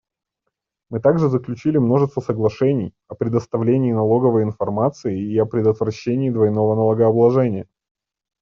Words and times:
Мы 0.89 0.99
также 0.99 1.29
заключили 1.29 1.77
множество 1.77 2.21
соглашений 2.21 2.95
о 3.07 3.13
предоставлении 3.13 3.91
налоговой 3.93 4.41
информации 4.41 5.15
и 5.15 5.37
о 5.37 5.45
предотвращении 5.45 6.31
двойного 6.31 6.73
налогообложения. 6.73 7.67